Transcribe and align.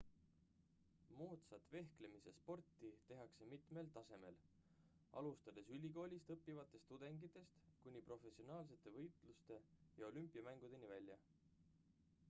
moodsat 1.17 1.67
vehklemise 1.73 2.31
sporti 2.37 2.89
tehakse 3.11 3.49
mitmel 3.51 3.91
tasemel 3.97 4.39
alustades 5.21 5.69
ülikoolis 5.77 6.25
õppivatest 6.37 6.89
tudengitest 6.93 7.61
kuni 7.85 8.03
professionaalsete 8.09 8.95
võistluste 8.99 9.61
ja 10.01 10.11
olümpiamängudeni 10.11 10.93
välja 10.97 11.21